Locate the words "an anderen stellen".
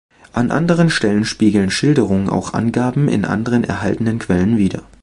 0.33-1.25